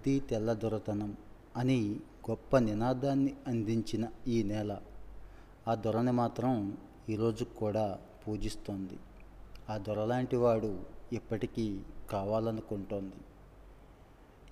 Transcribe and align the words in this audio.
బుద్ధి 0.00 0.20
తెల్లదొరతనం 0.20 1.16
అని 1.56 2.00
గొప్ప 2.30 2.58
నినాదాన్ని 2.58 3.34
అందించిన 3.46 4.08
ఈ 4.28 4.42
నేల 4.42 4.78
ఆ 5.68 5.74
దొరని 5.74 6.12
మాత్రం 6.12 6.76
ఈరోజు 7.08 7.44
కూడా 7.44 7.98
పూజిస్తోంది. 8.28 8.98
ఆ 9.70 9.76
దొరలాంటి 9.78 10.36
వాడు 10.36 10.80
ఇప్పటికీ 11.12 11.80
కావాలనుకుంటోంది. 12.10 13.20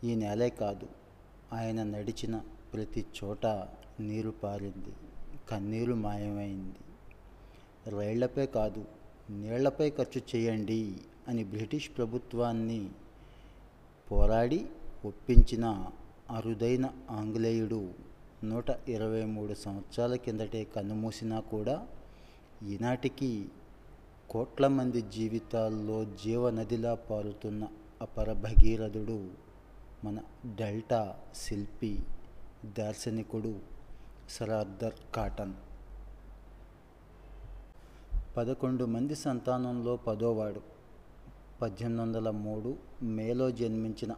ఈ 0.04 0.14
నేలే 0.14 0.48
కాదు 0.48 0.89
ఆయన 1.53 1.82
నడిచిన 1.82 2.40
ప్రతి 2.75 3.07
చోట 3.18 3.46
నీరు 4.00 4.30
పారింది 4.30 4.93
కన్నీరు 5.49 5.94
మాయమైంది. 5.94 6.79
రైళ్ళపై 7.99 8.46
కాదు 8.46 8.85
నీళ్ళపై 9.30 9.90
ఖర్చు 9.90 10.21
చేయండి 10.36 10.96
అని 11.29 11.44
బ్రిటిష్ 11.44 11.90
ప్రభుత్వాన్ని 11.96 12.89
పోరాడి 14.12 14.67
ఒప్పించిన 15.04 15.86
అరుదైన 16.30 16.90
ఆంగ్లేయుడు 17.11 17.90
నూట 18.44 18.70
ఇరవై 18.89 19.25
మూడు 19.25 19.54
సంవత్సరాల 19.54 20.14
కిందటే 20.14 20.64
కన్నుమూసినా 20.64 21.40
కూడా 21.40 21.86
ఈనాటికి 22.62 23.48
కోట్ల 24.30 24.66
మంది 24.66 25.03
జీవితాల్లో 25.03 26.04
జీవనదిలా 26.04 26.94
పారుతున్న 26.94 27.66
అపర 28.03 28.32
భగీరథుడు 28.32 29.30
మన 30.04 30.18
డెల్టా 30.56 31.17
శిల్పి 31.34 31.98
దార్శనికుడు 32.78 33.58
సరార్దర్ 34.30 34.94
కాటన్. 35.14 35.55
పదకొండు 38.36 38.84
మంది 38.84 39.14
సంతానంలో 39.14 39.97
పదోవాడు. 39.97 40.61
పద్దెనిమిది 41.62 42.03
వందల 42.03 42.30
మూడు 42.30 42.77
మేలో 43.03 43.51
జన్మించిన 43.51 44.14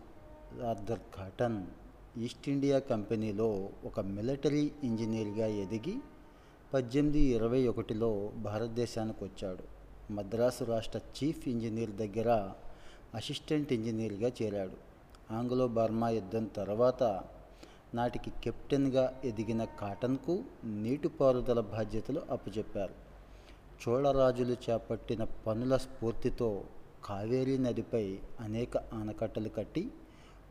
ఆర్థర్ 0.59 0.99
కాటన్ 1.17 1.67
ఈస్ట్ 2.19 2.49
ఇండియా 2.49 2.79
కంపెనీలో 2.79 3.69
ఒక 3.85 4.01
మిలిటరీ 4.01 4.73
ఇంజనీర్గా 4.85 5.47
ఎదిగి 5.47 5.95
పద్దెనిమిది 6.75 7.21
ఇరవై 7.21 7.67
ఒకటిలో 7.67 8.33
భారతదేశానికి 8.37 9.25
వచ్చాడు. 9.25 9.65
మద్రాసు 10.13 10.65
రాష్ట్ర 10.65 10.99
చీఫ్ 10.99 11.49
ఇంజనీర్ 11.49 11.91
దగ్గర 11.91 12.51
అసిస్టెంట్ 13.15 13.73
ఇంజనీర్గా 13.73 14.33
చేరాడు. 14.43 14.73
ఆంగ్లో 15.33 15.69
బర్మా 15.69 16.11
యుద్ధం 16.11 16.45
తర్వాత 16.45 17.23
నాటికి 17.95 18.31
కెప్టెన్గా 18.45 19.21
ఎదిగిన 19.25 19.65
కాటన్కు 19.65 20.45
నీటిపారుదల 20.65 21.61
బాధ్యతలు 21.61 22.23
అప్పచెప్పారు. 22.31 22.95
చోళరాజులు 23.89 24.57
చేపట్టిన 24.71 25.25
పనుల 25.25 25.77
స్ఫూర్తితో 25.77 26.65
కావేరీ 27.05 27.59
నదిపై 27.59 28.19
అనేక 28.41 28.77
ఆనకట్టలు 28.77 29.49
కట్టి 29.49 29.91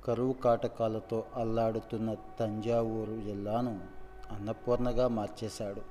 కరువు 0.05 0.33
కాటకాలతో 0.33 1.23
అల్లాడుతున్న 1.35 2.15
తంజావూరు 2.39 3.21
జిల్లాను 3.21 3.79
అన్నపూర్ణగా 4.31 5.07
మార్చేశాడు. 5.07 5.81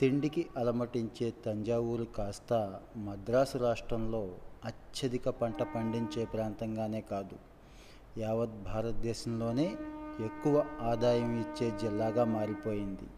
తిండికి 0.00 0.46
అలమటించే 0.56 1.30
తంజావూరు 1.30 2.04
కాస్త 2.04 2.80
మద్రాసు 2.96 3.58
రాష్ట్రంలో 3.58 4.28
అత్యధిక 4.64 5.28
పంట 5.28 5.62
పండించే 5.62 6.24
ప్రాంతంగానే 6.24 7.00
కాదు. 7.00 7.36
యావత్ 8.18 8.62
భారతదేశంలోనే 8.62 9.76
ఎక్కువ 10.24 10.64
ఆదాయం 10.82 11.40
ఇచ్చే 11.40 11.78
జిల్లాగా 11.82 12.24
మారిపోయింది. 12.24 13.08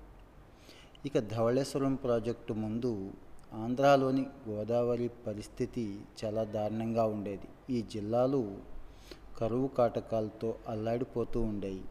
ఇక 1.06 1.18
ధవళేశ్వరం 1.18 1.94
ప్రాజెక్టు 1.94 2.52
ముందు 2.52 3.10
ఆంధ్రాలోని 3.54 4.26
గోదావరి 4.48 5.08
పరిస్థితి 5.08 6.00
చాలా 6.24 6.44
దారుణంగా 6.44 7.04
ఉండేది. 7.04 7.74
ఈ 7.74 7.82
జిల్లాలు 7.82 8.72
కరువు 9.38 9.68
కాటకాలతో 9.68 10.54
అల్లాడిపోతూ 10.68 11.40
ఉండేవి 11.40 11.84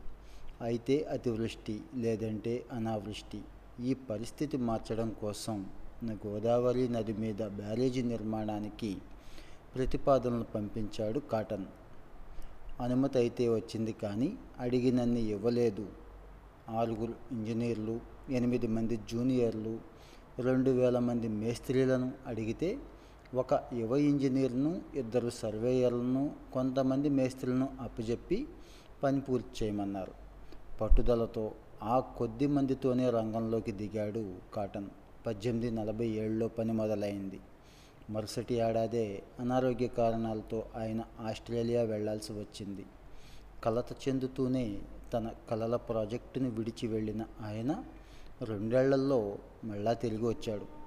అయితే 0.61 1.03
అతివృష్టి 1.03 1.81
లేదంటే 1.95 2.65
అనావృష్టి. 2.71 3.41
ఈ 3.79 3.93
పరిస్థితి 3.93 4.57
మార్చడం 4.57 5.09
కోసం 5.21 5.65
గోదావరి 6.11 6.89
నది 6.89 7.13
మీద 7.13 7.41
బ్యారేజీ 7.41 8.01
నిర్మాణానికి 8.01 8.97
ప్రతిపాదనలు 9.75 10.43
పంపించాడు 10.43 11.19
కాటన్. 11.19 11.65
అనుమతి 12.81 13.17
అయితే 13.17 13.49
వచ్చింది 13.49 13.93
కానీ 13.93 14.37
అడిగినన్ని 14.59 15.21
ఇవ్వలేదు. 15.21 15.85
ఆరుగురు 16.69 17.13
ఇంజనీర్లు 17.31 17.99
ఎనిమిది 18.29 18.67
మంది 18.67 18.99
జూనియర్లు 19.11 19.79
రెండు 20.39 20.71
వేల 20.71 20.99
మంది 20.99 21.27
మేస్త్రీలను 21.27 22.11
అడిగితే 22.27 22.69
ఒక 23.35 23.73
యువ 23.73 23.97
ఇంజనీర్ను 23.97 24.81
ఇద్దరు 24.95 25.29
సర్వేయర్లను 25.29 26.31
కొంతమంది 26.53 27.09
మేస్త్రీలను 27.09 27.69
అప్పజెప్పి 27.81 28.47
పని 29.03 29.21
పూర్తి 29.21 29.65
చేయమన్నారు. 29.65 30.11
పట్టుదలతో 30.81 31.51
ఆ 31.83 31.99
కొద్ది 31.99 32.47
మందితోనే 32.47 33.09
రంగంలోకి 33.09 33.71
దిగాడు 33.71 34.33
కాటన్. 34.53 34.85
పద్దెనిమిది 35.25 35.71
నలభై 35.71 36.07
ఏడులో 36.07 36.47
పని 36.47 36.73
మొదలైంది. 36.73 37.39
మరుసటి 38.09 38.55
ఏడాదే 38.55 39.23
అనారోగ్య 39.39 39.87
కారణాలతో 39.87 40.65
ఆయన 40.77 41.03
ఆస్ట్రేలియా 41.19 41.81
వెళ్ళాల్సి 41.81 42.33
వచ్చింది. 42.33 42.85
కలత 43.63 44.07
చెందుతూనే 44.07 44.81
తన 45.13 45.31
కలల 45.49 45.75
ప్రాజెక్టును 45.75 46.49
విడిచి 46.49 46.87
వెళ్ళిన 46.87 47.21
ఆయన 47.21 47.83
రెండేళ్ళలో 48.43 49.37
మళ్ళా 49.63 49.93
తిరిగి 49.93 50.27
వచ్చాడు. 50.27 50.80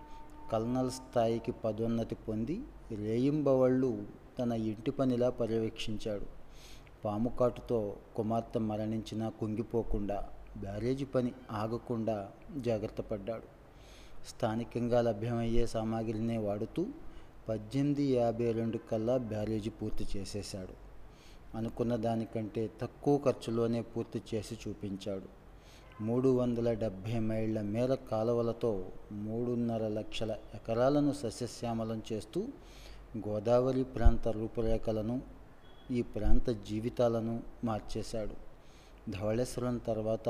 కల్నల్ 0.55 0.91
స్థాయికి 0.91 1.53
పదోన్నతి 1.53 2.15
పొంది 2.15 2.61
రేయింబవళ్ళు 2.91 4.07
తన 4.39 4.53
ఇంటి 4.53 4.91
పనిలా 4.91 5.31
పర్యవేక్షించాడు. 5.31 6.27
పాము 7.05 7.29
కాటుతో 7.41 7.97
కుమార్తె 8.17 8.59
మరణించినా 8.59 9.29
కుంగిపోకుండా 9.29 10.29
బ్యారేజీ 10.57 11.05
పని 11.05 11.33
ఆగకుండా 11.51 12.31
జాగ్రత్త 12.57 13.01
పడ్డాడు. 13.01 13.43
స్థానికంగా 14.29 15.01
లభ్యమయ్యే 15.01 15.67
సామాగ్రినే 15.67 16.39
వాడుతూ 16.39 16.87
పద్దెనిమిది 17.49 18.05
యాభై 18.05 18.53
రెండు 18.53 18.79
కల్లా 18.79 19.17
బ్యారేజీ 19.17 19.71
పూర్తి 19.71 20.19
చేసేశాడు. 20.19 20.75
అనుకున్న 21.57 21.97
దానికంటే 21.97 22.71
తక్కువ 22.81 23.19
ఖర్చులోనే 23.19 23.83
పూర్తి 23.83 24.23
చేసి 24.35 24.59
చూపించాడు. 24.69 25.44
మూడు 26.00 26.28
వందల 26.28 26.72
డెబ్భై 26.72 27.19
మైళ్ళ 27.19 27.60
మేర 27.60 27.94
కాలువలతో 27.94 28.87
మూడున్నర 29.12 29.88
లక్షల 29.88 30.37
ఎకరాలను 30.55 31.12
సస్యశ్యామలం 31.12 32.03
చేస్తూ 32.12 32.49
గోదావరి 33.28 33.84
ప్రాంత 33.84 34.28
రూపురేఖలను 34.28 35.22
ఈ 35.91 36.03
ప్రాంత 36.03 36.50
జీవితాలను 36.50 37.43
మార్చేశాడు. 37.65 38.34
ధవళేశ్వరం 39.10 39.78
తర్వాత 39.78 40.28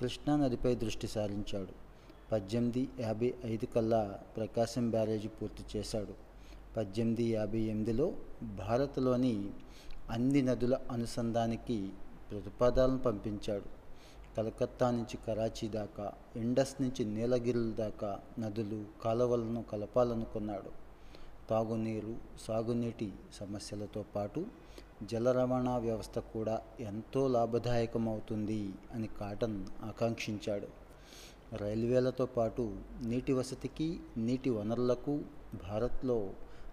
కృష్ణానదిపై 0.00 0.74
దృష్టి 0.74 1.06
సారించాడు. 1.06 1.72
పద్దెనిమిది 2.32 2.88
యాభై 3.00 3.34
ఐదు 3.44 3.66
కల్లా 3.66 4.18
ప్రకాశం 4.36 4.90
బ్యారేజీ 4.90 5.28
పూర్తి 5.28 5.78
చేశాడు. 5.78 6.14
పద్దెనిమిది 6.76 7.24
యాభై 7.24 7.58
ఎనిమిదిలో 7.58 8.12
భారత్లోని 8.42 9.50
అన్ని 10.10 10.42
నదుల 10.42 10.78
అనుసంధానికి 10.90 11.88
ప్రతిపాదాలను 12.30 12.98
పంపించాడు. 12.98 13.85
కలకత్తా 14.36 14.90
నుంచి 14.90 15.18
కరాచీ 15.26 15.68
దాకా 15.68 16.12
ఇండస్ 16.36 16.82
నుంచి 16.82 17.04
నీలగిరిల 17.04 17.72
దాకా 17.72 18.20
నదులు 18.38 18.84
కాలువలను 19.02 19.62
కలపాలనుకున్నాడు 19.62 20.86
తాగునీరు 21.50 22.16
సాగునీటి 22.40 23.12
సమస్యలతో 23.34 24.04
పాటు 24.16 24.46
జల 25.02 25.32
రవాణా 25.32 25.76
వ్యవస్థ 25.76 26.18
కూడా 26.18 26.60
ఎంతో 26.80 27.28
లాభదాయకమవుతుంది 27.28 28.72
అని 28.94 29.06
కాటన్ 29.06 29.66
ఆకాంక్షించాడు. 29.84 30.68
రైల్వేలతో 31.56 32.26
పాటు 32.26 32.76
నీటి 33.02 33.32
వసతికి 33.32 34.00
నీటి 34.16 34.50
వనరులకు 34.50 35.20
భారత్లో 35.54 36.30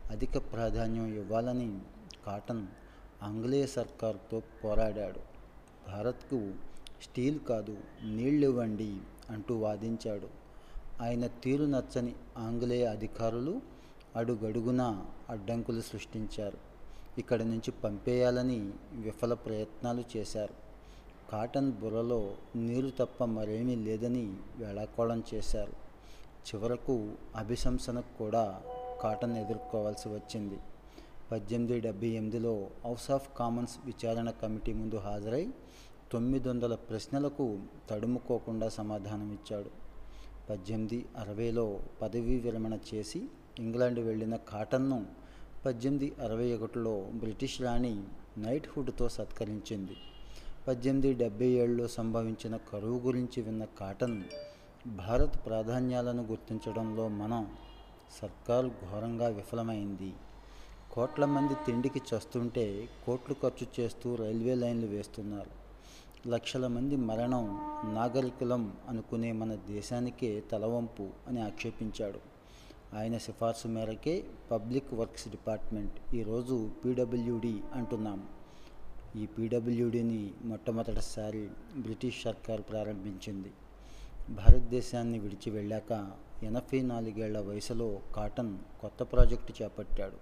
అధిక 0.10 0.38
ప్రాధాన్యం 0.38 1.06
ఇవ్వాలని 1.16 1.80
కాటన్ 2.26 2.68
ఆంగ్లేయ 3.24 3.66
సర్కార్తో 3.66 4.42
పోరాడాడు. 4.64 5.20
భారత్కు 5.88 6.54
స్టీల్ 7.02 7.40
కాదు 7.40 7.78
నీళ్ళివ్వండి 8.04 8.98
అంటూ 9.30 9.58
వాదించాడు. 9.58 10.28
ఆయన 11.02 11.28
తీరు 11.28 11.66
నచ్చని 11.66 12.16
ఆంగ్లేయ 12.38 12.86
అధికారులు 12.86 13.62
అడుగడుగునా 14.16 15.06
అడ్డంకులు 15.30 15.82
సృష్టించారు. 15.82 16.58
ఇక్కడి 17.18 17.46
నుంచి 17.46 17.72
పంపేయాలని 17.72 18.72
విఫల 18.94 19.34
ప్రయత్నాలు 19.34 20.04
చేశారు. 20.18 20.54
కాటన్ 21.32 21.72
బుర్రలో 21.72 22.34
నీరు 22.56 22.92
తప్ప 23.00 23.24
మరేమీ 23.24 23.76
లేదని 23.76 24.38
వేళాకోళం 24.58 25.24
చేశారు. 25.34 25.72
చివరకు 26.44 27.12
అభిశంసనకు 27.36 28.18
కూడా 28.18 28.62
కాటన్ 29.02 29.38
ఎదుర్కోవాల్సి 29.38 30.10
వచ్చింది. 30.10 30.58
పద్దెనిమిది 31.32 31.80
డెబ్బై 31.80 32.08
ఎనిమిదిలో 32.08 32.68
హౌస్ 32.86 33.12
ఆఫ్ 33.12 33.30
కామన్స్ 33.38 33.78
విచారణ 33.86 34.30
కమిటీ 34.30 34.74
ముందు 34.74 34.96
హాజరై 34.96 35.50
తొమ్మిది 36.14 36.50
వందల 36.50 36.76
ప్రశ్నలకు 36.76 37.60
తడుముకోకుండా 37.90 38.70
సమాధానం 38.70 39.32
ఇచ్చాడు. 39.32 39.70
పద్దెనిమిది 40.50 41.06
అరవైలో 41.18 41.80
పదవీ 42.02 42.40
విరమణ 42.40 42.78
చేసి 42.94 43.24
ఇంగ్లాండ్ 43.60 44.00
వెళ్ళిన 44.00 44.36
కాటన్ను 44.36 45.06
పద్దెనిమిది 45.66 46.14
అరవై 46.22 46.54
ఒకటిలో 46.54 47.10
బ్రిటిష్ 47.14 47.62
రాణి 47.62 48.04
నైట్హుడ్తో 48.38 49.10
సత్కరించింది. 49.10 49.98
పద్దెనిమిది 50.68 51.14
డెబ్బై 51.14 51.46
ఏడులో 51.46 51.88
సంభవించిన 51.88 52.58
కరువు 52.58 53.00
గురించి 53.00 53.42
విన్న 53.42 53.66
కాటన్ 53.66 54.24
భారత్ 54.88 55.46
ప్రాధాన్యాలను 55.46 56.24
గుర్తించడంలో 56.24 57.08
మన 57.08 57.46
సర్కారు 58.22 58.68
ఘోరంగా 58.68 59.28
విఫలమైంది. 59.28 60.14
కోట్ల 60.92 61.26
మంది 61.26 61.54
తిండికి 61.54 62.02
చస్తుంటే 62.16 62.90
కోట్లు 63.06 63.36
ఖర్చు 63.44 63.68
చేస్తూ 63.80 64.16
రైల్వే 64.16 64.56
లైన్లు 64.56 64.88
వేస్తున్నారు. 64.88 65.63
లక్షల 66.28 66.68
మంది 66.68 66.96
మరణం 66.96 67.60
నాగరికులం 67.94 68.74
అనుకునే 68.90 69.32
మన 69.32 69.54
దేశానికే 69.54 70.44
తలవంపు 70.52 71.10
అని 71.28 71.42
ఆక్షేపించాడు. 71.42 72.20
ఆయన 72.96 73.18
సిఫార్సు 73.18 73.68
మేరకే 73.68 74.24
పబ్లిక్ 74.52 74.94
వర్క్స్ 74.94 75.30
డిపార్ట్మెంట్ 75.30 76.16
ఈరోజు 76.16 76.72
పీడబ్ల్యూడి 76.86 77.62
అంటున్నాం. 77.74 78.28
ఈ 79.16 79.26
పీడబ్ల్యూడిని 79.26 80.32
మొట్టమొదటిసారి 80.44 81.50
బ్రిటిష్ 81.78 82.24
సర్కార్ 82.24 82.62
ప్రారంభించింది. 82.62 83.52
భారతదేశాన్ని 84.30 85.20
విడిచి 85.20 85.52
వెళ్ళాక 85.52 86.12
ఎనభై 86.44 86.82
నాలుగేళ్ళ 86.82 87.40
వయసులో 87.40 88.00
కాటన్ 88.16 88.58
కొత్త 88.82 89.04
ప్రాజెక్టు 89.04 89.64
చేపట్టాడు. 89.64 90.18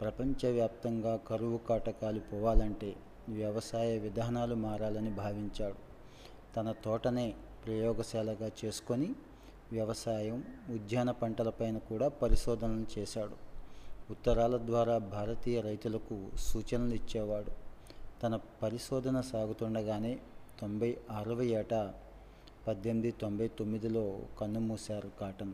ప్రపంచవ్యాప్తంగా 0.00 1.16
కరువు 1.16 1.58
కాటకాలు 1.58 2.20
పోవాలంటే 2.20 2.96
వ్యవసాయ 3.28 3.98
విధానాలు 3.98 4.54
మారాలని 4.54 5.10
భావించాడు. 5.10 5.74
తన 6.56 6.74
తోటనే 6.84 7.34
ప్రయోగశాలగా 7.66 8.50
చేసుకొని 8.64 9.14
వ్యవసాయం 9.72 10.44
ఉద్యాన 10.70 11.10
పంటలపైన 11.10 11.78
కూడా 11.78 12.08
పరిశోధనలు 12.08 12.98
చేశాడు. 12.98 13.50
ఉత్తరాల 14.10 14.56
ద్వారా 14.56 14.98
భారతీయ 14.98 15.60
రైతులకు 15.60 16.28
సూచనలు 16.36 16.94
ఇచ్చేవాడు. 16.94 17.52
తన 18.22 18.40
పరిశోధన 18.62 19.20
సాగుతుండగానే 19.20 20.20
తొంభై 20.60 20.96
ఆరవ 21.10 21.42
ఏట 21.42 21.92
పద్దెనిమిది 22.66 23.10
తొంభై 23.10 23.48
తొమ్మిదిలో 23.48 24.18
కన్నుమూశారు 24.40 25.10
కాటన్. 25.20 25.52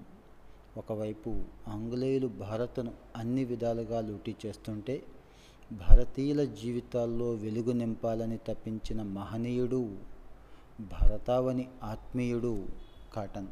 ఒకవైపు 0.76 1.44
ఆంగ్లేయులు 1.68 2.26
భారత్ను 2.26 2.94
అన్ని 3.16 3.44
విధాలుగా 3.44 4.00
లూటీ 4.00 4.36
చేస్తుంటే 4.46 5.02
భారతీయుల 5.72 6.44
జీవితాల్లో 6.44 7.30
వెలుగు 7.34 7.72
నింపాలని 7.72 8.36
తప్పించిన 8.36 9.02
మహనీయుడు 9.02 9.96
భరతావని 10.80 11.68
ఆత్మీయుడు 11.82 12.66
కాటన్. 13.12 13.48